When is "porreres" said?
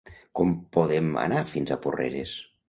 1.85-2.35